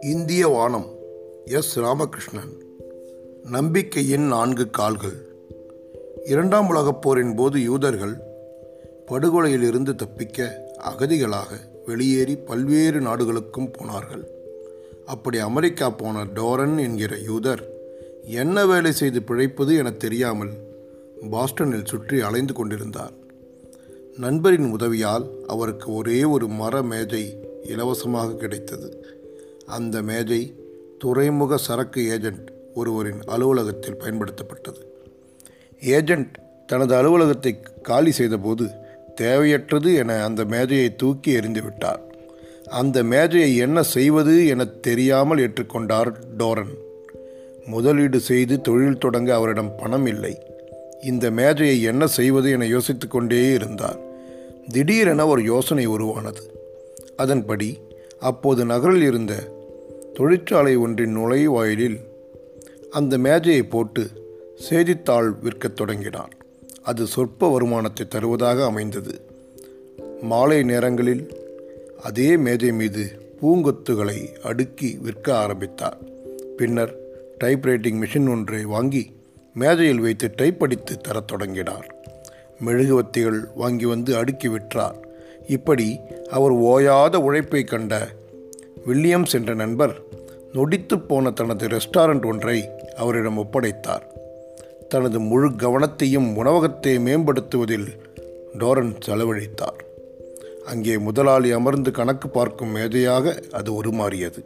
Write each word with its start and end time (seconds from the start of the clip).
இந்திய 0.00 0.46
வானம். 0.46 0.86
எஸ். 1.44 1.78
ராமகிருஷ்ணன். 1.78 2.64
நம்பிக்கையின் 3.50 4.22
நான்கு 4.22 4.70
கால்கள். 4.70 5.26
இரண்டாம் 6.24 6.68
உலகப் 6.68 7.02
போரின் 7.02 7.34
போது 7.34 7.62
யூதர்கள் 7.62 8.14
படுகொலையிலிருந்து 9.06 9.94
தப்பிக்க 9.94 10.64
அகதிகளாக 10.78 11.48
வெளியேறி 11.86 12.36
பல்வேறு 12.36 13.00
நாடுகளுக்கும் 13.00 13.70
போனார்கள். 13.70 14.28
அப்படி 15.06 15.38
அமெரிக்கா 15.38 15.90
போன 15.90 16.24
டோரன் 16.24 16.78
என்கிற 16.78 17.16
யூதர் 17.16 17.62
என்ன 18.24 18.66
வேலை 18.66 18.92
செய்து 18.92 19.22
பிழைப்பது 19.22 19.76
என 19.76 19.90
தெரியாமல் 19.90 20.50
பாஸ்டனில் 21.30 21.84
சுற்றி 21.84 22.20
அலைந்து 22.20 22.52
கொண்டிருந்தார். 22.52 23.24
நண்பரின் 24.18 24.72
உதவியால் 24.72 25.30
அவருக்கு 25.46 25.94
ஒரே 25.94 26.24
ஒரு 26.24 26.48
மர 26.48 26.82
மேஜை 26.82 27.38
இலவசமாக 27.62 28.34
கிடைத்தது. 28.34 29.06
அந்த 29.66 30.02
மேஜை 30.02 30.54
துறைமுக 30.98 31.56
சரக்கு 31.56 32.18
ஏஜெண்ட் 32.18 32.46
ஒருவரின் 32.74 33.20
அலுவலகத்தில் 33.26 33.98
பயன்படுத்தப்பட்டது. 34.00 34.80
ஏஜெண்ட் 35.80 36.32
தனது 36.66 36.94
அலுவலகத்தை 36.94 37.60
காலி 37.82 38.10
செய்தபோது 38.10 38.70
தேவையற்றது 39.20 39.96
என 39.96 40.24
அந்த 40.24 40.44
மேஜையை 40.44 40.96
தூக்கி 40.96 41.36
எறிந்துவிட்டார் 41.36 42.02
அந்த 42.64 43.02
மேஜையை 43.02 43.56
என்ன 43.56 43.82
செய்வது 43.82 44.46
என 44.46 44.64
தெரியாமல் 44.64 45.38
ஏற்றுக்கொண்டார் 45.38 46.12
டோரன். 46.38 46.74
முதலீடு 47.66 48.20
செய்து 48.20 48.60
தொழில் 48.60 48.98
தொடங்க 48.98 49.34
அவரிடம் 49.34 49.74
பணம் 49.76 50.06
இல்லை. 50.06 50.45
இந்த 51.00 51.30
மேஜையை 51.30 51.82
என்ன 51.82 52.06
செய்வது 52.06 52.50
என 52.50 52.66
யோசித்து 52.66 53.08
கொண்டே 53.08 53.52
இருந்தார். 53.52 53.98
திடீரென 54.68 55.26
ஒரு 55.26 55.42
யோசனை 55.42 55.86
உருவானது. 55.86 56.60
அதன்படி 57.16 57.78
அப்போது 58.20 58.64
நகரில் 58.64 59.02
இருந்த 59.02 59.34
தொழிற்சாலை 60.14 60.76
ஒன்றின் 60.76 61.16
நுழைவாயிலில் 61.18 62.00
அந்த 62.90 63.18
மேஜையை 63.18 63.62
போட்டு 63.62 64.08
செய்தித்தாள் 64.54 65.34
விற்கத் 65.42 65.72
தொடங்கினார் 65.72 66.36
அது 66.82 67.06
சொற்ப 67.06 67.52
வருமானத்தை 67.52 68.08
தருவதாக 68.08 68.64
அமைந்தது. 68.64 69.20
மாலை 70.20 70.62
நேரங்களில் 70.62 71.30
அதே 72.02 72.36
மேஜை 72.36 72.72
மீது 72.72 73.34
பூங்கொத்துகளை 73.42 74.36
அடுக்கி 74.38 74.98
விற்க 75.02 75.36
ஆரம்பித்தார். 75.36 75.98
பின்னர் 76.56 76.96
டைப்ரைட்டிங் 77.44 78.02
மிஷின் 78.02 78.30
ஒன்றை 78.30 78.64
வாங்கி 78.64 79.15
மேஜையில் 79.58 80.00
வைத்து 80.00 80.30
டைப் 80.36 80.62
அடித்து 80.62 81.00
தரத் 81.08 81.24
தொடங்கினார். 81.26 81.94
மெழுகுவத்திகள் 82.64 83.40
வாங்கி 83.54 83.84
வந்து 83.84 84.16
அடுக்கி 84.16 84.48
விற்றார். 84.48 84.96
இப்படி 85.46 86.00
அவர் 86.30 86.54
ஓயாத 86.54 87.16
உழைப்பை 87.16 87.64
கண்ட 87.64 88.08
வில்லியம்ஸ் 88.86 89.32
என்ற 89.32 89.54
நண்பர் 89.54 89.94
நொடித்து 90.54 90.96
போன 91.06 91.30
தனது 91.30 91.68
ரெஸ்டாரண்ட் 91.68 92.26
ஒன்றை 92.26 92.68
அவரிடம் 92.96 93.38
ஒப்படைத்தார். 93.38 94.04
தனது 94.88 95.20
முழு 95.20 95.48
கவனத்தையும் 95.48 96.34
உணவகத்தை 96.34 96.98
மேம்படுத்துவதில் 96.98 97.88
டோரன் 98.58 98.94
செலவழித்தார் 99.06 99.80
அங்கே 100.66 100.98
முதலாளி 100.98 101.50
அமர்ந்து 101.50 101.90
கணக்கு 101.90 102.28
பார்க்கும் 102.28 102.76
மேதையாக 102.76 103.42
அது 103.50 103.82
உருமாறியது. 103.82 104.44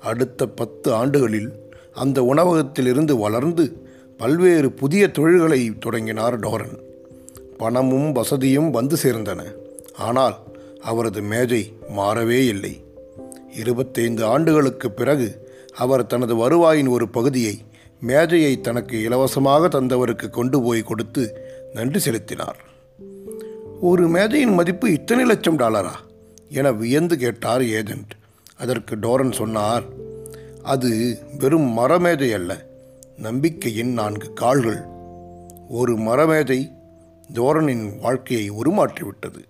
அடுத்த 0.00 0.46
பத்து 0.46 0.94
ஆண்டுகளில் 0.94 1.52
அந்த 1.94 2.22
உணவகத்திலிருந்து 2.22 3.18
வளர்ந்து 3.18 3.86
பல்வேறு 4.18 4.72
புதிய 4.72 5.10
தொழில்களை 5.10 5.72
தொடங்கினார் 5.80 6.40
டோரன். 6.40 6.78
பணமும் 7.56 8.12
வசதியும் 8.12 8.70
வந்து 8.70 8.96
சேர்ந்தன. 9.02 9.42
ஆனால் 9.96 10.36
அவரது 10.80 11.22
மேஜை 11.22 11.72
மாறவே 11.96 12.46
இல்லை. 12.46 12.84
இருபத்தைந்து 13.54 14.24
ஆண்டுகளுக்கு 14.24 14.90
பிறகு 14.90 15.48
அவர் 15.74 16.06
தனது 16.06 16.36
வருவாயின் 16.36 16.88
ஒரு 16.88 17.08
பகுதியை 17.08 17.58
மேஜையை 18.00 18.60
தனக்கு 18.60 19.02
இலவசமாக 19.02 19.80
தந்தவருக்கு 19.80 20.30
கொண்டு 20.30 20.62
போய் 20.62 20.82
கொடுத்து 20.82 21.36
நன்றி 21.74 21.98
செலுத்தினார். 21.98 22.64
ஒரு 23.80 24.08
மேஜையின் 24.08 24.54
மதிப்பு 24.54 24.92
இத்தனை 24.92 25.24
லட்சம் 25.24 25.58
டாலரா? 25.58 25.92
என 26.48 26.72
வியந்து 26.72 27.18
கேட்டார் 27.18 27.64
ஏஜென்ட். 27.64 28.12
அதற்கு 28.56 28.96
டோரன் 28.96 29.32
சொன்னார் 29.32 29.82
அது 30.62 31.18
வெறும் 31.38 31.78
மரமேஜை 31.78 32.32
அல்ல. 32.32 32.67
நம்பிக்கையின் 33.18 33.92
நான்கு 33.92 34.32
கால்கள். 34.32 34.82
ஒரு 35.68 35.96
மரமேதை 35.96 36.70
தோரணின் 37.34 38.00
வாழ்க்கையை 38.00 38.50
உருமாற்றிவிட்டது. 38.50 39.44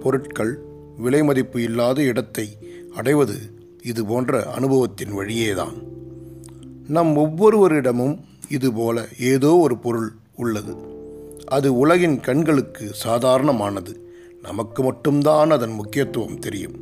பொருட்கள் 0.00 0.58
விலை 0.98 1.22
மதிப்பு 1.22 1.62
இல்லாத 1.62 2.02
இடத்தை 2.02 2.58
அடைவது 2.94 3.36
இது 3.82 4.06
போன்ற 4.06 4.44
அனுபவத்தின் 4.44 5.12
வழியேதான். 5.12 5.72
நம் 6.88 7.16
ஒவ்வொருவரிடமும் 7.16 8.18
இதுபோல 8.48 9.08
ஏதோ 9.18 9.56
ஒரு 9.56 9.78
பொருள் 9.78 10.12
உள்ளது. 10.36 10.76
அது 11.46 11.78
உலகின் 11.78 12.20
கண்களுக்கு 12.20 12.90
சாதாரணமானது. 12.92 14.10
நமக்கு 14.42 14.82
மட்டும்தான் 14.82 15.50
அதன் 15.50 15.72
முக்கியத்துவம் 15.72 16.38
தெரியும். 16.38 16.74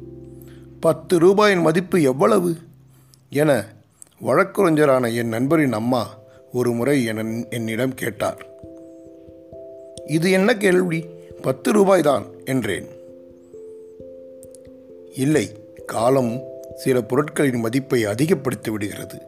பத்து 0.80 1.18
ரூபாயின் 1.18 1.62
மதிப்பு 1.62 2.02
எவ்வளவு? 2.02 2.56
என 3.30 3.75
வழக்குரைஞரான 4.20 5.08
என் 5.08 5.28
நண்பரின் 5.28 5.72
அம்மா 5.72 6.18
ஒரு 6.52 6.72
முறை 6.72 7.04
என 7.04 7.44
என்னிடம் 7.50 7.94
கேட்டார். 7.94 8.46
இது 10.06 10.30
என்ன 10.30 10.56
கேள்வி? 10.56 11.04
பத்து 11.42 11.72
ரூபாய்தான் 11.72 12.24
என்றேன். 12.44 12.86
இல்லை 15.14 15.50
காலம் 15.86 16.42
சில 16.74 17.02
பொருட்களின் 17.02 17.60
மதிப்பை 17.60 18.04
அதிகப்படுத்தி 18.04 18.70
விடுகிறது. 18.70 19.18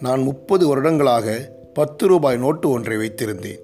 நான் 0.00 0.20
முப்பது 0.20 0.68
வருடங்களாக 0.68 1.52
பத்து 1.74 2.06
ரூபாய் 2.06 2.36
நோட்டு 2.36 2.70
ஒன்றை 2.70 2.96
வைத்திருந்தேன். 2.96 3.60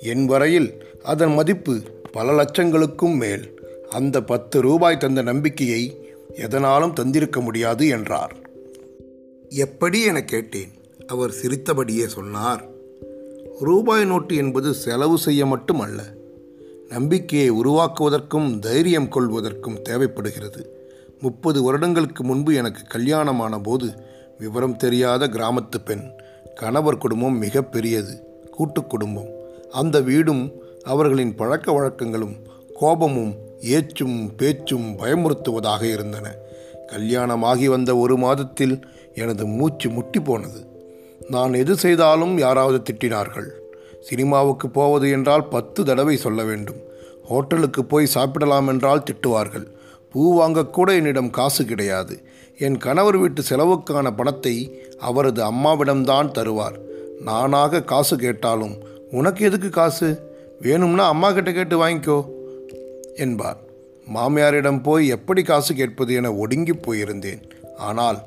என் 0.00 0.26
வரையில் 0.26 0.84
அதன் 1.02 1.34
மதிப்பு 1.34 1.80
பல 2.12 2.44
லட்சங்களுக்கும் 2.44 3.16
மேல். 3.16 3.60
அந்த 3.90 4.22
பத்து 4.22 4.60
ரூபாய் 4.60 4.96
தந்த 4.96 5.22
நம்பிக்கையை 5.22 6.14
எதனாலும் 6.34 6.94
தந்திருக்க 6.94 7.40
முடியாது 7.40 7.88
என்றார். 7.88 8.42
எப்படி 9.48 10.02
என 10.02 10.24
கேட்டேன். 10.24 10.72
அவர் 11.06 11.30
சிரித்தபடியே 11.30 12.06
சொன்னார். 12.06 12.64
ரூபாய் 13.60 14.04
நோட்டு 14.04 14.34
என்பது 14.34 14.74
செலவு 14.74 15.18
செய்ய 15.18 15.46
மட்டுமல்ல 15.46 16.02
நம்பிக்கையை 16.88 17.50
உருவாக்குவதற்கும் 17.50 18.58
தைரியம் 18.58 19.08
கொள்வதற்கும் 19.08 19.82
தேவைப்படுகிறது. 19.82 20.88
முப்பது 21.20 21.62
வருடங்களுக்கு 21.62 22.24
முன்பு 22.24 22.54
எனக்கு 22.54 22.82
கல்யாணமான 22.86 23.58
போது 23.58 23.92
விவரம் 24.38 24.76
தெரியாத 24.76 25.26
கிராமத்து 25.26 25.84
பெண் 25.84 26.10
கணவர் 26.54 26.98
குடும்பம் 26.98 27.38
மிக 27.38 27.62
பெரியது 27.62 28.20
கூட்டு 28.50 28.84
குடும்பம். 28.84 29.28
அந்த 29.70 30.00
வீடும் 30.00 30.52
அவர்களின் 30.82 31.34
பழக்க 31.34 31.72
வழக்கங்களும் 31.72 32.36
கோபமும் 32.74 33.34
ஏச்சும் 33.60 34.30
பேச்சும் 34.36 34.98
பயமுறுத்துவதாக 34.98 35.82
இருந்தன. 35.82 36.34
கல்யாணமாகி 36.86 37.68
வந்த 37.68 37.96
ஒரு 37.96 38.16
மாதத்தில் 38.16 38.86
எனது 39.14 39.46
மூச்சு 39.46 39.90
முட்டி 39.90 40.20
போனது. 40.20 40.66
நான் 41.28 41.54
எது 41.54 41.76
செய்தாலும் 41.76 42.38
யாராவது 42.38 42.82
திட்டினார்கள். 42.82 43.48
சினிமாவுக்கு 44.00 44.68
போவது 44.68 45.10
என்றால் 45.10 45.48
பத்து 45.48 45.84
தடவை 45.84 46.16
சொல்ல 46.16 46.44
வேண்டும். 46.44 46.76
ஹோட்டலுக்கு 47.24 47.84
போய் 47.84 48.06
சாப்பிடலாம் 48.06 48.68
என்றால் 48.68 49.02
திட்டுவார்கள். 49.02 49.66
பூ 50.10 50.40
வாங்கக்கூட 50.40 50.94
என்னிடம் 50.94 51.30
காசு 51.30 51.64
கிடையாது. 51.64 52.22
என் 52.58 52.76
கணவர் 52.76 53.16
வீட்டு 53.16 53.42
செலவுக்கான 53.42 54.10
பணத்தை 54.16 54.82
அவரது 54.98 55.42
அம்மாவிடம்தான் 55.44 56.30
தருவார். 56.38 56.76
நானாக 57.20 57.82
காசு 57.82 58.16
கேட்டாலும் 58.16 58.76
உனக்கு 59.10 59.44
எதுக்கு 59.44 59.68
காசு? 59.68 60.32
வேணும்னா 60.60 61.08
அம்மா 61.08 61.32
கிட்ட 61.32 61.52
கேட்டு 61.52 61.88
வாங்கிக்கோ 61.88 62.24
என்பார். 63.14 63.63
மாமியாரிடம் 64.12 64.82
போய் 64.82 65.08
எப்படி 65.08 65.42
காசு 65.42 65.74
கேட்பது 65.74 66.14
என 66.14 66.34
ஒடுங்கி 66.34 66.72
போயிருந்தேன். 66.72 67.42
ஆனால் 67.76 68.18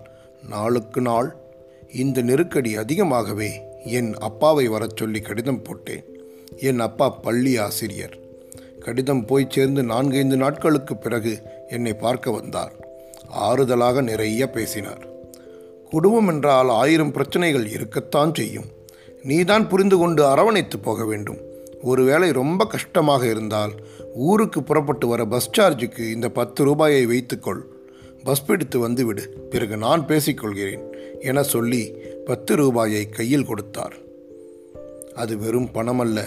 நாளுக்கு 0.49 1.01
நாள் 1.01 1.35
இந்த 1.93 2.21
நெருக்கடி 2.21 2.75
அதிகமாகவே 2.75 3.61
என் 3.85 4.13
அப்பாவை 4.13 4.67
வரச் 4.67 4.97
சொல்லி 4.97 5.19
கடிதம் 5.19 5.61
போட்டேன். 5.61 6.03
என் 6.57 6.79
அப்பா 6.79 7.09
பள்ளி 7.09 7.57
ஆசிரியர். 7.57 8.17
கடிதம் 8.79 9.25
போய் 9.25 9.47
சேர்ந்து 9.49 9.83
நான்கைந்து 9.83 10.37
நாட்களுக்கு 10.37 10.97
பிறகு 10.97 11.41
என்னை 11.69 11.93
பார்க்க 11.93 12.31
வந்தார். 12.31 12.71
ஆறுதலாக 13.39 14.01
நிறைய 14.01 14.49
பேசினார். 14.49 15.07
குடும்பம் 15.89 16.27
என்றால் 16.27 16.69
ஆயிரம் 16.69 17.11
பிரச்சனைகள் 17.11 17.69
இருக்கத்தான் 17.69 18.33
செய்யும். 18.33 18.65
நீதான் 19.23 19.67
புரிந்து 19.67 19.97
கொண்டு 19.97 20.25
அரவணைத்து 20.25 20.79
போக 20.79 21.05
வேண்டும். 21.05 21.46
ஒருவேளை 21.81 22.31
ரொம்ப 22.31 22.67
கஷ்டமாக 22.67 23.25
இருந்தால் 23.25 23.71
ஊருக்கு 24.13 24.63
புறப்பட்டு 24.63 25.07
வர 25.07 25.25
பஸ் 25.25 25.49
சார்ஜுக்கு 25.57 26.11
இந்த 26.11 26.29
பத்து 26.29 26.63
ரூபாயை 26.63 27.05
வைத்துக்கொள். 27.05 27.65
பஸ் 28.23 28.45
பிடித்து 28.45 28.79
வந்துவிடு. 28.79 29.29
பிறகு 29.49 29.77
நான் 29.77 30.05
பேசிக்கொள்கிறேன் 30.05 30.83
என 31.19 31.43
சொல்லி 31.43 31.91
பத்து 32.25 32.55
ரூபாயை 32.55 33.09
கையில் 33.09 33.45
கொடுத்தார். 33.45 33.93
அது 35.15 35.37
வெறும் 35.37 35.69
பணமல்ல 35.73 36.23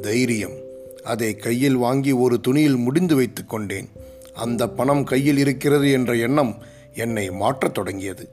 தைரியம். 0.00 0.54
அதை 1.02 1.34
கையில் 1.34 1.76
வாங்கி 1.76 2.12
ஒரு 2.12 2.40
துணியில் 2.40 2.76
முடிந்து 2.76 3.14
வைத்து 3.14 3.46
கொண்டேன். 3.46 3.88
அந்த 4.34 4.68
பணம் 4.68 5.04
கையில் 5.04 5.36
இருக்கிறது 5.36 5.92
என்ற 5.92 6.14
எண்ணம் 6.14 6.62
என்னை 6.94 7.30
மாற்றத் 7.30 7.74
தொடங்கியது. 7.74 8.28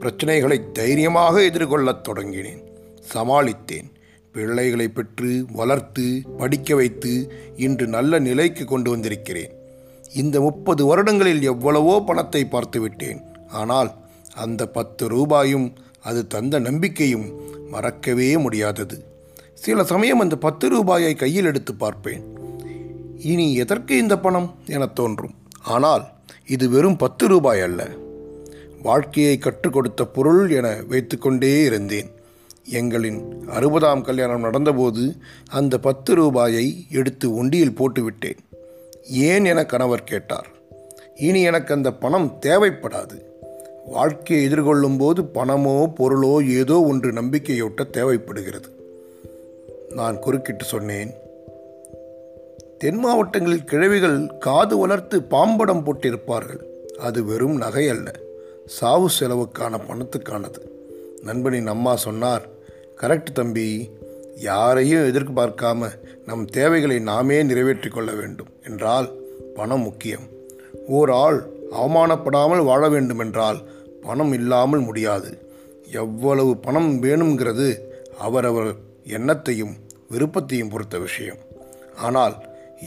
பிரச்சனைகளை 0.00 0.72
தைரியமாக 0.72 1.40
எதிர்கொள்ளத் 1.40 2.08
தொடங்கினேன். 2.08 2.62
சமாளித்தேன். 3.14 3.90
பிள்ளைகளை 4.32 4.88
பெற்று 4.88 5.30
வளர்த்து 5.52 6.06
படிக்க 6.38 6.74
வைத்து 6.74 7.12
இன்று 7.56 7.86
நல்ல 7.86 8.18
நிலைக்கு 8.18 8.64
கொண்டு 8.64 8.90
வந்திருக்கிறேன். 8.90 9.52
இந்த 10.14 10.40
முப்பது 10.40 10.82
வருடங்களில் 10.86 11.42
எவ்வளவோ 11.42 11.94
பணத்தை 12.06 12.42
பார்த்துவிட்டேன் 12.44 13.20
ஆனால் 13.48 13.90
அந்த 14.34 14.62
பத்து 14.66 15.08
ரூபாயும் 15.08 15.66
அது 16.00 16.26
தந்த 16.26 16.58
நம்பிக்கையும் 16.58 17.26
மறக்கவே 17.68 18.38
முடியாதது. 18.38 18.96
சில 19.54 19.84
சமயம் 19.84 20.20
அந்த 20.20 20.36
பத்து 20.36 20.68
ரூபாயை 20.68 21.14
கையில் 21.14 21.44
எடுத்து 21.44 21.74
பார்ப்பேன். 21.74 22.22
இனி 23.18 23.54
எதற்கு 23.54 23.96
இந்த 23.96 24.14
பணம் 24.18 24.48
என 24.66 24.86
தோன்றும். 24.86 25.34
ஆனால் 25.62 26.04
இது 26.46 26.68
வெறும் 26.68 26.96
பத்து 26.96 27.28
ரூபாய் 27.28 27.60
அல்ல. 27.60 27.90
வாழ்க்கையை 28.82 29.38
கற்றுக் 29.38 29.72
கொடுத்த 29.72 30.04
பொருள் 30.06 30.50
என 30.50 30.68
வைத்துக்கொண்டே 30.88 31.62
இருந்தேன். 31.62 32.10
எங்களின் 32.64 33.44
அறுபதாம் 33.46 34.02
கல்யாணம் 34.02 34.44
நடந்தபோது 34.44 35.16
அந்த 35.50 35.78
பத்து 35.78 36.14
ரூபாயை 36.14 36.86
எடுத்து 36.90 37.44
ஒண்டியில் 37.44 37.74
போட்டுவிட்டேன். 37.74 38.36
ஏன் 39.08 39.44
என 39.44 39.66
கணவர் 39.66 40.04
கேட்டார். 40.04 40.46
இனி 41.16 41.42
எனக்கு 41.42 41.74
அந்த 41.74 41.92
பணம் 41.92 42.38
தேவைப்படாது. 42.46 43.20
வாழ்க்கையை 43.86 44.48
எதிர்கொள்ளும் 44.48 44.98
போது 44.98 45.22
பணமோ 45.22 45.92
பொருளோ 45.98 46.48
ஏதோ 46.48 46.82
ஒன்று 46.82 47.12
நம்பிக்கையூட்ட 47.12 47.90
தேவைப்படுகிறது. 47.90 48.68
நான் 49.94 50.18
குறுக்கிட்டு 50.18 50.64
சொன்னேன். 50.64 51.10
தென் 52.78 52.96
மாவட்டங்களில் 52.96 53.64
கிழவிகள் 53.64 54.38
காது 54.38 54.78
வளர்த்து 54.78 55.22
பாம்படம் 55.22 55.86
போட்டிருப்பார்கள். 55.86 56.62
அது 56.98 57.24
வெறும் 57.24 57.56
நகை 57.56 57.88
அல்ல. 57.88 58.10
சாவு 58.66 59.08
செலவுக்கான 59.20 59.80
பணத்துக்கானது. 59.88 60.70
நண்பனின் 61.22 61.66
அம்மா 61.66 61.96
சொன்னார் 61.96 62.51
கரெக்ட் 63.02 63.32
தம்பி. 63.32 63.90
யாரையும் 64.36 65.04
எதிர்பார்க்காம 65.04 65.88
நம் 66.26 66.44
தேவைகளை 66.44 66.98
நாமே 66.98 67.42
நிறைவேற்றிக் 67.42 67.92
கொள்ள 67.92 68.12
வேண்டும். 68.12 68.50
என்றால் 68.64 69.08
பணம் 69.54 69.80
முக்கியம். 69.80 70.26
ஓர் 70.86 71.10
ஆள் 71.10 71.38
அவமானப்படாமல் 71.70 72.64
வாழ 72.64 72.88
வேண்டுமென்றால் 72.88 73.58
பணம் 74.02 74.32
இல்லாமல் 74.32 74.80
முடியாது. 74.80 75.38
எவ்வளவு 75.92 76.56
பணம் 76.56 77.02
வேணுங்கிறது 77.02 77.80
அவரவர் 78.18 78.70
எண்ணத்தையும் 79.06 79.74
விருப்பத்தையும் 80.10 80.68
பொறுத்த 80.68 80.98
விஷயம். 80.98 81.40
ஆனால் 81.96 82.36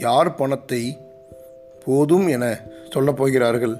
யார் 0.00 0.34
பணத்தை 0.34 0.98
போதும் 1.84 2.26
என 2.28 2.44
சொல்லப்போகிறார்கள் 2.90 3.76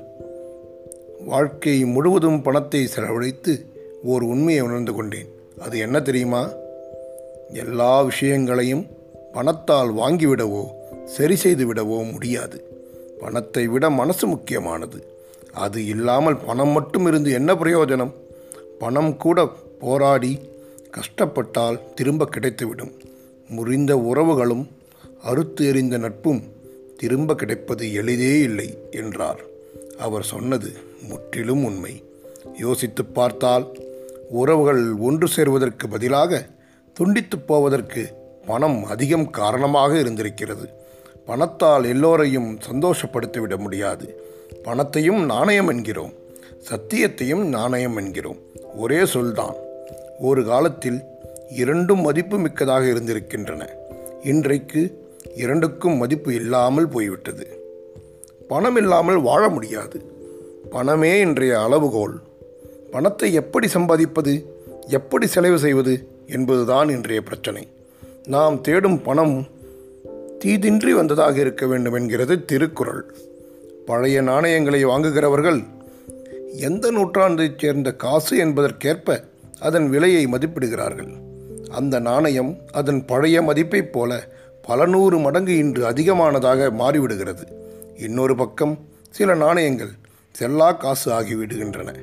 வாழ்க்கை 1.25 1.85
முழுவதும் 1.85 2.43
பணத்தை 2.43 2.87
செலவழித்து 2.87 3.55
ஓர் 4.03 4.23
உண்மையை 4.23 4.63
உணர்ந்து 4.63 4.95
கொண்டேன். 4.95 5.31
அது 5.61 5.79
என்ன 5.79 6.01
தெரியுமா? 6.01 6.53
எல்லா 7.53 8.03
விஷயங்களையும் 8.03 8.87
பணத்தால் 9.33 9.95
வாங்கிவிடவோ 9.95 10.67
சரி 11.05 11.37
செய்து 11.37 11.73
விடவோ 11.73 12.13
முடியாது. 12.13 12.71
பணத்தை 13.21 13.67
விட 13.67 13.91
மனசு 13.91 14.27
முக்கியமானது. 14.27 15.07
அது 15.53 15.87
இல்லாமல் 15.87 16.37
பணம் 16.37 16.69
மட்டும் 16.69 17.07
இருந்து 17.07 17.31
என்ன 17.33 17.55
பிரயோஜனம்? 17.55 18.13
பணம் 18.79 19.17
கூட 19.17 19.49
போராடி 19.81 20.41
கஷ்டப்பட்டால் 20.91 21.95
திரும்ப 21.95 22.29
கிடைத்துவிடும். 22.37 22.93
முறிந்த 23.49 23.97
உறவுகளும் 23.97 24.69
அறுத்து 25.23 25.67
எறிந்த 25.67 25.99
நட்பும் 25.99 26.43
திரும்ப 26.97 27.35
கிடைப்பது 27.35 27.87
எளிதே 27.87 28.43
இல்லை 28.43 28.79
என்றார். 28.91 29.41
அவர் 29.99 30.23
சொன்னது 30.23 30.73
முற்றிலும் 31.09 31.65
உண்மை. 31.65 32.03
யோசித்து 32.59 33.05
பார்த்தால் 33.05 33.77
உறவுகள் 34.29 34.93
ஒன்று 34.93 35.29
சேர்வதற்கு 35.29 35.89
பதிலாக 35.89 36.47
துண்டித்து 36.93 37.39
போவதற்கு 37.39 38.09
பணம் 38.47 38.85
அதிகம் 38.85 39.31
காரணமாக 39.31 39.99
இருந்திருக்கிறது. 39.99 40.69
பணத்தால் 41.27 41.85
எல்லோரையும் 41.85 42.59
சந்தோஷப்படுத்திவிட 42.71 43.57
முடியாது. 43.57 44.23
பணத்தையும் 44.63 45.25
நாணயம் 45.25 45.69
என்கிறோம். 45.69 46.13
சத்தியத்தையும் 46.71 47.45
நாணயம் 47.45 47.97
என்கிறோம். 47.97 48.37
ஒரே 48.77 49.07
சொல்தான். 49.07 49.55
ஒரு 50.19 50.45
காலத்தில் 50.45 51.01
இரண்டும் 51.51 52.01
மதிப்பு 52.01 52.39
மிக்கதாக 52.39 52.87
இருந்திருக்கின்றன. 52.87 53.69
இன்றைக்கு 54.23 55.09
இரண்டுக்கும் 55.35 55.97
மதிப்பு 55.97 56.35
இல்லாமல் 56.35 56.89
போய்விட்டது. 56.89 57.47
பணம் 58.49 58.77
இல்லாமல் 58.77 59.21
வாழ 59.21 59.49
முடியாது. 59.49 60.03
பணமே 60.71 61.21
இன்றைய 61.21 61.63
அளவுகோல். 61.63 62.21
பணத்தை 62.91 63.33
எப்படி 63.33 63.67
சம்பாதிப்பது 63.67 64.45
எப்படி 64.87 65.27
செலவு 65.27 65.59
செய்வது 65.59 66.09
என்பதுதான் 66.27 66.89
இன்றைய 66.89 67.23
பிரச்சனை. 67.23 67.69
நாம் 68.27 68.61
தேடும் 68.61 69.03
பணம் 69.03 69.47
தீதின்றி 70.45 70.91
வந்ததாக 70.91 71.41
இருக்க 71.41 71.67
வேண்டும் 71.67 71.93
என்கிறது 71.93 72.45
திருக்குறள். 72.45 73.15
பழைய 73.87 74.21
நாணயங்களை 74.21 74.85
வாங்குகிறவர்கள் 74.85 75.65
எந்த 76.53 76.91
நூற்றாண்டைச் 76.91 77.59
சேர்ந்த 77.59 77.93
காசு 77.93 78.37
என்பதற்கேற்ப 78.37 79.25
அதன் 79.61 79.89
விலையை 79.89 80.27
மதிப்பிடுகிறார்கள். 80.27 81.13
அந்த 81.71 81.99
நாணயம் 81.99 82.57
அதன் 82.73 83.05
பழைய 83.05 83.43
மதிப்பைப் 83.43 83.93
போல 83.93 84.29
பல 84.63 84.87
நூறு 84.87 85.19
மடங்கு 85.19 85.57
இன்று 85.57 85.91
அதிகமானதாக 85.91 86.71
மாறிவிடுகிறது. 86.71 87.47
இன்னொரு 87.97 88.37
பக்கம் 88.37 88.79
சில 89.11 89.35
நாணயங்கள் 89.35 89.91
செல்லா 90.33 90.73
காசு 90.73 91.13
ஆகிவிடுகின்றன. 91.13 91.95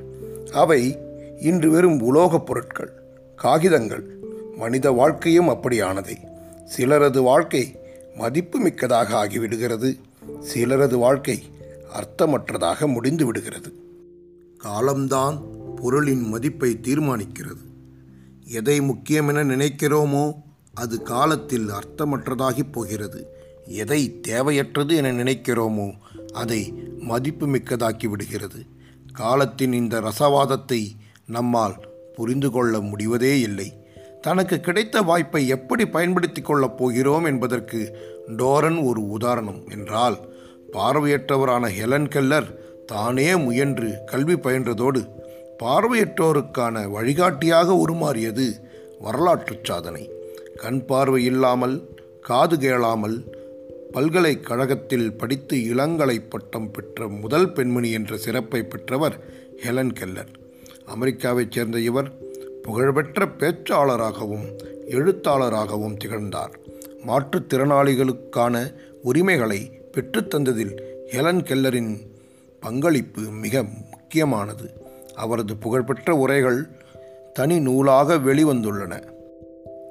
அவை 0.53 0.99
இன்று 1.39 1.69
வெறும் 1.69 2.01
உலோகப் 2.01 2.45
பொருட்கள் 2.45 2.91
காகிதங்கள் 3.35 4.17
மனித 4.57 4.91
வாழ்க்கையும் 4.91 5.49
அப்படியானதே. 5.49 6.17
சிலரது 6.77 7.21
வாழ்க்கை 7.21 7.79
மதிப்பு 8.15 8.59
மிக்கதாக 8.59 9.17
ஆகிவிடுகிறது. 9.17 9.97
சிலரது 10.53 10.95
வாழ்க்கை 10.95 11.43
அர்த்தமற்றதாக 11.93 12.87
முடிந்து 12.87 13.25
விடுகிறது. 13.25 13.73
காலம்தான் 14.57 15.41
பொருளின் 15.75 16.29
மதிப்பை 16.29 16.79
தீர்மானிக்கிறது. 16.81 17.63
எதை 18.45 18.81
முக்கியமென 18.81 19.43
நினைக்கிறோமோ 19.43 20.33
அது 20.73 21.01
காலத்தில் 21.01 21.67
அர்த்தமற்றதாகி 21.67 22.71
போகிறது. 22.71 23.27
எதை 23.65 24.21
தேவையற்றது 24.27 24.95
என 24.95 25.11
நினைக்கிறோமோ 25.11 25.91
அதை 26.33 26.73
மதிப்புமிக்கதாக்கி 27.09 28.07
விடுகிறது. 28.07 28.65
காலத்தின் 29.13 29.73
இந்த 29.73 29.95
ரசவாதத்தை 30.01 30.81
நம்மால் 31.27 31.75
புரிந்து 32.15 32.49
கொள்ள 32.51 32.79
முடிவதே 32.79 33.39
இல்லை. 33.39 33.67
தனக்கு 34.21 34.59
கிடைத்த 34.59 35.01
வாய்ப்பை 35.01 35.41
எப்படி 35.47 35.85
பயன்படுத்தி 35.85 36.41
கொள்ளப் 36.41 36.77
போகிறோம் 36.77 37.25
என்பதற்கு 37.25 37.79
டோரன் 38.37 38.79
ஒரு 38.85 39.01
உதாரணம் 39.07 39.61
என்றால் 39.69 40.17
பார்வையற்றவரான 40.73 41.65
ஹெலன் 41.79 42.07
கெல்லர் 42.07 42.49
தானே 42.85 43.35
முயன்று 43.35 43.89
கல்வி 44.05 44.35
பயின்றதோடு 44.35 45.01
பார்வையற்றோருக்கான 45.63 46.85
வழிகாட்டியாக 46.89 47.75
உருமாறியது 47.85 48.47
வரலாற்று 48.99 49.55
சாதனை. 49.63 50.03
கண் 50.55 50.81
பார்வை 50.85 51.23
இல்லாமல் 51.23 51.75
காது 52.21 52.55
கேளாமல் 52.59 53.17
பல்கலைக்கழகத்தில் 53.93 55.13
படித்து 55.13 55.57
இளங்கலை 55.57 56.21
பட்டம் 56.29 56.71
பெற்ற 56.71 57.07
முதல் 57.07 57.53
பெண்மணி 57.53 57.91
என்ற 57.91 58.17
சிறப்பை 58.17 58.63
பெற்றவர் 58.63 59.23
ஹெலன் 59.63 59.93
கெல்லர். 59.93 60.29
அமெரிக்காவைச் 60.95 61.51
சேர்ந்த 61.51 61.79
இவர் 61.79 62.11
புகழ்பெற்ற 62.61 63.25
பேச்சாளராகவும் 63.25 64.57
எழுத்தாளராகவும் 64.89 65.97
திகழ்ந்தார். 65.97 66.59
மாற்றுத்திறனாளிகளுக்கான 67.07 68.73
உரிமைகளை 69.03 69.81
பெற்றுத்தந்ததில் 69.91 70.81
ஹெலன் 71.11 71.43
கெல்லரின் 71.43 71.97
பங்களிப்பு 72.59 73.21
மிக 73.21 73.63
முக்கியமானது. 73.63 74.69
அவரது 75.15 75.57
புகழ்பெற்ற 75.57 76.15
உரைகள் 76.15 76.67
தனி 77.33 77.59
நூலாக 77.59 78.15
வெளிவந்துள்ளன. 78.15 79.03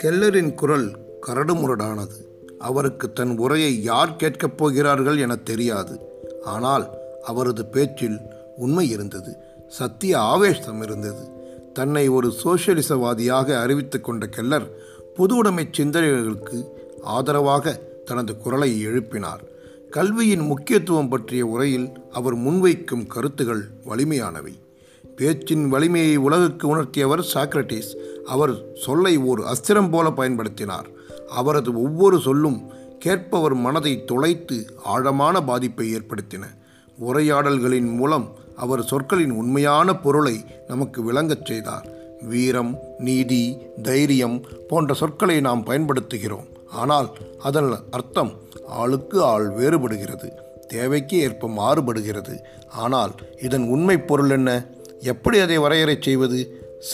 கெல்லரின் 0.04 0.54
குரல் 0.54 0.98
கரடுமுரடானது. 1.26 2.30
அவருக்கு 2.62 3.12
தன் 3.12 3.34
உரையை 3.38 3.82
யார் 3.82 4.16
கேட்கப் 4.16 4.56
போகிறார்கள் 4.56 5.18
என 5.18 5.36
தெரியாது. 5.36 5.94
ஆனால் 6.44 6.84
அவரது 7.22 7.64
பேச்சில் 7.66 8.18
உண்மை 8.56 8.88
இருந்தது. 8.88 9.36
சத்திய 9.68 10.18
ஆவேசம் 10.18 10.82
இருந்தது. 10.82 11.22
தன்னை 11.72 12.08
ஒரு 12.08 12.28
சோசியலிசவாதியாக 12.44 13.56
அறிவித்து 13.60 14.00
கொண்ட 14.00 14.26
கெல்லர் 14.26 14.66
பொது 15.16 15.36
உடைமை 15.36 15.68
சிந்தனைகளுக்கு 15.78 16.58
ஆதரவாக 17.02 17.80
தனது 18.04 18.36
குரலை 18.36 18.86
எழுப்பினார். 18.86 19.42
கல்வியின் 19.90 20.46
முக்கியத்துவம் 20.46 21.08
பற்றிய 21.08 21.46
உரையில் 21.46 21.88
அவர் 22.12 22.36
முன்வைக்கும் 22.36 23.06
கருத்துகள் 23.06 23.62
வலிமையானவை. 23.86 24.54
பேச்சின் 25.16 25.68
வலிமையை 25.68 26.16
உலகுக்கு 26.16 26.66
உணர்த்தியவர் 26.66 27.24
சாக்ரட்டிஸ் 27.34 27.90
அவர் 28.26 28.54
சொல்லை 28.84 29.16
ஒரு 29.16 29.42
அஸ்திரம் 29.44 29.90
போல 29.90 30.08
பயன்படுத்தினார். 30.08 30.88
அவரது 31.38 31.70
ஒவ்வொரு 31.82 32.18
சொல்லும் 32.20 32.58
கேட்பவர் 32.98 33.54
மனதை 33.54 34.04
துளைத்து 34.04 34.56
ஆழமான 34.84 35.42
பாதிப்பை 35.42 35.86
ஏற்படுத்தின. 35.94 36.44
உரையாடல்களின் 36.98 37.90
மூலம் 37.96 38.26
அவர் 38.56 38.82
சொற்களின் 38.82 39.30
உண்மையான 39.30 39.94
பொருளை 39.96 40.36
நமக்கு 40.68 41.02
விளங்கச் 41.02 41.46
செய்தார். 41.46 41.86
வீரம் 42.22 42.78
நீதி 42.98 43.56
தைரியம் 43.82 44.36
போன்ற 44.68 44.94
சொற்களை 44.94 45.40
நாம் 45.40 45.66
பயன்படுத்துகிறோம். 45.66 46.48
ஆனால் 46.70 47.08
அதன் 47.38 47.70
அர்த்தம் 47.90 48.32
ஆளுக்கு 48.66 49.22
ஆள் 49.22 49.48
வேறுபடுகிறது. 49.50 50.28
தேவைக்கு 50.68 51.16
ஏற்ப 51.18 51.48
மாறுபடுகிறது. 51.48 52.34
ஆனால் 52.72 53.12
இதன் 53.42 53.64
உண்மை 53.68 53.96
பொருள் 53.98 54.30
என்ன? 54.30 54.50
எப்படி 55.00 55.38
அதை 55.38 55.58
வரையறை 55.58 55.96
செய்வது? 56.00 56.40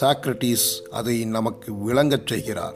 சாக்ரட்டிஸ் 0.00 0.68
அதை 0.90 1.24
நமக்கு 1.24 1.72
விளங்கச் 1.72 2.26
செய்கிறார். 2.26 2.74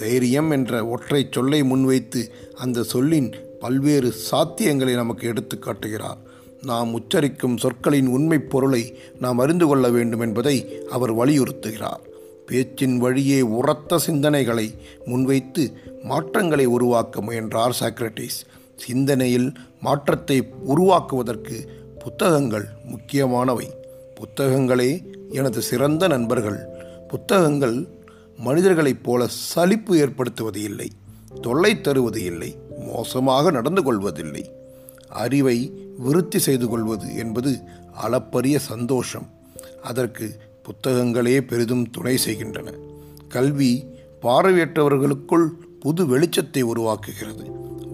தைரியம் 0.00 0.50
என்ற 0.50 0.86
ஒற்றை 0.86 1.22
சொல்லை 1.30 1.60
முன்வைத்து 1.62 2.20
அந்த 2.54 2.82
சொல்லின் 2.82 3.30
பல்வேறு 3.60 4.10
சாத்தியங்களை 4.30 4.94
நமக்கு 4.94 5.24
எடுத்து 5.28 5.58
காட்டுகிறார். 5.58 6.20
நாம் 6.62 6.90
உச்சரிக்கும் 6.94 7.56
சொற்களின் 7.56 8.06
உண்மை 8.06 8.38
பொருளை 8.52 8.82
நாம் 9.20 9.38
அறிந்து 9.38 9.66
கொள்ள 9.66 9.86
வேண்டும் 9.88 10.20
என்பதை 10.20 10.56
அவர் 10.90 11.12
வலியுறுத்துகிறார். 11.16 12.02
பேச்சின் 12.46 12.96
வழியே 12.98 13.40
உரத்த 13.58 13.98
சிந்தனைகளை 14.06 14.66
முன்வைத்து 15.04 15.64
மாற்றங்களை 16.02 16.64
உருவாக்க 16.76 17.22
முயன்றார் 17.22 17.76
சாக்ரட்டிஸ் 17.80 18.38
சிந்தனையில் 18.76 19.48
மாற்றத்தை 19.80 20.38
உருவாக்குவதற்கு 20.64 21.56
புத்தகங்கள் 21.98 22.66
முக்கியமானவை. 22.84 23.68
புத்தகங்களே 24.18 24.90
எனது 25.30 25.60
சிறந்த 25.62 26.08
நண்பர்கள். 26.08 26.60
புத்தகங்கள் 27.08 27.78
மனிதர்களைப் 28.40 29.04
போல 29.04 29.26
சலிப்பு 29.28 29.98
ஏற்படுத்துவது 29.98 30.62
இல்லை 30.62 30.88
தொல்லை 31.42 31.80
தருவது 31.80 32.22
இல்லை 32.24 32.56
மோசமாக 32.86 33.50
நடந்து 33.50 33.82
கொள்வதில்லை. 33.82 34.50
அறிவை 35.08 35.56
விருத்தி 35.98 36.38
செய்து 36.38 36.68
கொள்வது 36.68 37.16
என்பது 37.16 37.58
அளப்பரிய 37.94 38.58
சந்தோஷம். 38.58 39.26
அதற்கு 39.82 40.26
புத்தகங்களே 40.66 41.40
பெரிதும் 41.40 41.90
துணை 41.90 42.16
செய்கின்றன. 42.16 42.72
கல்வி 43.28 43.84
பார்வையற்றவர்களுக்குள் 44.22 45.46
புது 45.80 46.18
வெளிச்சத்தை 46.18 46.62
உருவாக்குகிறது 46.72 47.44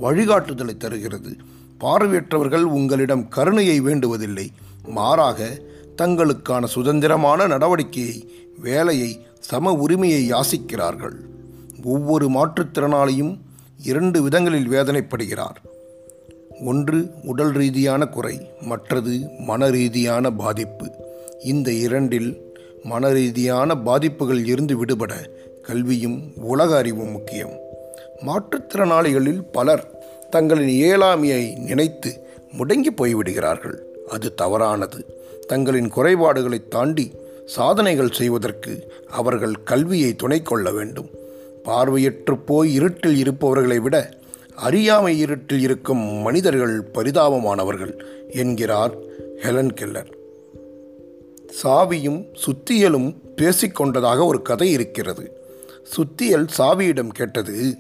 வழிகாட்டுதலை 0.01 0.77
தருகிறது. 0.77 1.37
பார்வையற்றவர்கள் 1.81 2.67
உங்களிடம் 2.79 3.29
கருணையை 3.29 3.81
வேண்டுவதில்லை 3.81 4.47
மாறாக 4.87 5.59
தங்களுக்கான 5.97 6.65
சுதந்திரமான 6.65 7.47
நடவடிக்கையை 7.47 8.19
வேலையை 8.59 9.26
சம 9.47 9.73
உரிமையை 9.73 10.33
யாசிக்கிறார்கள். 10.33 11.17
ஒவ்வொரு 11.85 12.29
மாற்றுத்திறனாளியும் 12.29 13.39
இரண்டு 13.83 14.23
விதங்களில் 14.23 14.69
வேதனைப்படுகிறார். 14.69 15.59
ஒன்று 16.65 17.11
உடல் 17.25 17.51
ரீதியான 17.51 18.07
குறை 18.07 18.51
மற்றது 18.61 19.29
மன 19.39 19.69
ரீதியான 19.71 20.31
பாதிப்பு. 20.31 20.91
இந்த 21.43 21.73
இரண்டில் 21.73 22.41
மன 22.85 23.09
ரீதியான 23.09 23.75
பாதிப்புகள் 23.75 24.47
இருந்து 24.47 24.77
விடுபட 24.77 25.15
கல்வியும் 25.63 26.33
உலக 26.37 26.77
அறிவும் 26.77 27.11
முக்கியம். 27.11 27.55
மாற்றுத்திறனாளிகளில் 28.27 29.45
பலர் 29.53 29.85
தங்களின் 30.31 30.75
இயலாமையை 30.77 31.59
நினைத்து 31.59 32.27
முடங்கி 32.59 32.91
போய்விடுகிறார்கள். 32.97 33.79
அது 34.09 34.35
தவறானது. 34.35 35.05
தங்களின் 35.47 35.89
குறைபாடுகளை 35.89 36.69
தாண்டி 36.69 37.13
சாதனைகள் 37.47 38.11
செய்வதற்கு 38.11 38.73
அவர்கள் 39.11 39.63
கல்வியை 39.63 40.17
துணை 40.17 40.43
கொள்ள 40.43 40.71
வேண்டும். 40.71 41.11
பார்வையற்று 41.65 42.35
போய் 42.47 42.73
இருட்டில் 42.73 43.17
இருப்பவர்களை 43.17 43.79
விட 43.79 43.97
அறியாமை 44.55 45.19
இருட்டில் 45.19 45.61
இருக்கும் 45.61 46.05
மனிதர்கள் 46.05 46.91
பரிதாபமானவர்கள் 46.95 47.95
என்கிறார் 48.31 48.95
ஹெலன் 49.43 49.75
கெல்லர். 49.75 50.11
சாவியும் 51.63 52.21
சுத்தியலும் 52.45 53.09
பேசிக்கொண்டதாக 53.37 54.27
ஒரு 54.27 54.43
கதை 54.43 54.71
இருக்கிறது. 54.71 55.39
சுத்தியல் 55.97 56.47
சாவியிடம் 56.59 57.09
கேட்டது 57.09 57.77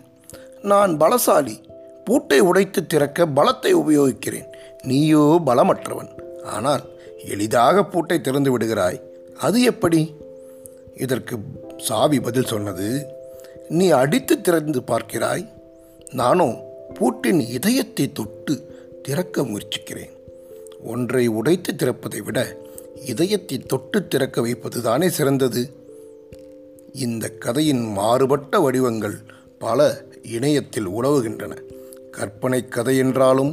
நான் 0.62 0.96
பலசாலி 0.96 1.56
பூட்டை 2.04 2.38
உடைத்து 2.40 2.87
திறக்க 2.87 3.26
பலத்தை 3.26 3.73
உபயோகிக்கிறேன். 3.75 4.49
நீயோ 4.82 5.40
பலமற்றவன். 5.46 6.11
ஆனால் 6.44 6.85
எளிதாக 7.25 7.85
பூட்டை 7.85 8.20
திறந்து 8.20 8.58
விடுகிறாய். 8.58 9.00
அது 9.38 9.62
எப்படி? 9.62 10.14
இதற்கு 10.96 11.36
சாவி 11.76 12.20
பதில் 12.20 12.44
சொன்னது 12.44 12.88
நீ 13.68 13.90
அடித்து 13.90 14.40
திறந்து 14.40 14.80
பார்க்கிறாய். 14.80 15.44
நானோ 16.12 16.46
பூட்டின் 16.94 17.40
இதயத்தை 17.40 18.12
தொட்டு 18.12 18.54
திறக்க 19.02 19.44
முயற்சிக்கிறேன். 19.44 20.12
ஒன்றை 20.82 21.26
உடைத்து 21.26 21.72
திறப்பதை 21.72 22.20
விட 22.22 22.38
இதயத்தை 23.04 23.58
தொட்டு 23.58 24.08
திறக்க 24.08 24.40
வைப்பது 24.40 24.82
தானே 24.82 25.08
சிறந்தது? 25.08 25.62
இந்த 26.92 27.28
கதையின் 27.28 27.84
மாறுபட்ட 27.92 28.60
வடிவங்கள் 28.60 29.16
பல 29.58 29.88
இணையத்தில் 30.22 30.88
உழவுகின்றன 30.88 31.54
கற்பனை 32.10 32.68
கதை 32.68 32.96
என்றாலும் 32.98 33.52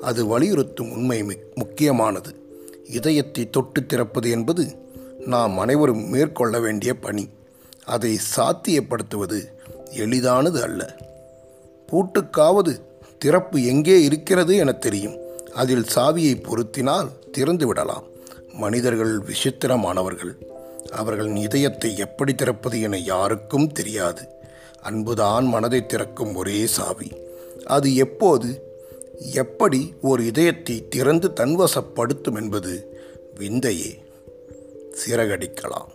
அது 0.00 0.22
வலியுறுத்தும் 0.26 0.90
உண்மை 0.90 1.22
முக்கியமானது. 1.54 2.30
இதயத்தை 2.86 3.50
தொட்டு 3.50 3.80
திறப்பது 3.82 4.30
என்பது 4.30 4.64
நாம் 5.26 5.58
அனைவரும் 5.58 6.08
மேற்கொள்ள 6.08 6.60
வேண்டிய 6.60 6.98
பணி. 6.98 7.28
அதை 7.84 8.18
சாத்தியப்படுத்துவது 8.36 9.44
எளிதானது 9.90 10.62
அல்ல. 10.62 10.96
பூட்டுக்காவது 11.92 12.80
திறப்பு 13.18 13.64
எங்கே 13.64 14.02
இருக்கிறது 14.02 14.56
என 14.56 14.72
தெரியும். 14.72 15.16
அதில் 15.54 15.84
சாவியை 15.94 16.42
பொருத்தினால் 16.42 17.30
திறந்து 17.30 17.66
விடலாம். 17.66 18.04
மனிதர்கள் 18.52 19.18
விசித்திரமானவர்கள். 19.18 20.34
அவர்களின் 20.90 21.36
இதயத்தை 21.36 21.96
எப்படி 21.96 22.34
திறப்பது 22.34 22.80
என 22.80 22.98
யாருக்கும் 22.98 23.72
தெரியாது. 23.72 24.28
அன்புதான் 24.82 25.44
மனதை 25.44 25.86
திறக்கும் 25.86 26.34
ஒரே 26.34 26.66
சாவி. 26.66 27.12
அது 27.64 27.96
எப்போது 27.96 28.62
எப்படி 29.32 29.94
ஒரு 30.00 30.26
இதயத்தை 30.26 30.88
திறந்து 30.88 31.32
தன்வசப்படுத்தும் 31.36 32.34
என்பது 32.34 33.00
விந்தையே. 33.34 34.03
சிறகடிக்கலாம். 34.96 35.93